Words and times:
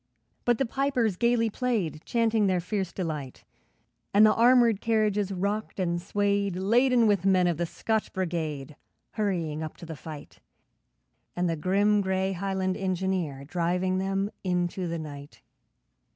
But 0.45 0.57
the 0.57 0.65
pipers 0.65 1.15
gaily 1.15 1.51
played, 1.51 2.01
Chanting 2.05 2.47
their 2.47 2.59
fierce 2.59 2.91
delight, 2.91 3.43
And 4.15 4.25
the 4.25 4.33
armoured 4.33 4.81
carriages 4.81 5.31
rocked 5.31 5.79
and 5.79 6.01
swayed, 6.01 6.55
Laden 6.55 7.05
with 7.05 7.23
men 7.23 7.45
of 7.45 7.57
the 7.57 7.67
Scotch 7.67 8.11
Brigade, 8.11 8.75
Hurrying 9.11 9.61
up 9.61 9.77
to 9.77 9.85
the 9.85 9.95
fight, 9.95 10.39
And 11.35 11.47
the 11.47 11.55
grim, 11.55 12.01
grey 12.01 12.31
Highland 12.33 12.77
engineer, 12.77 13.45
Driving 13.45 13.99
them 13.99 14.31
into 14.43 14.87
the 14.87 14.97
night. 14.97 15.43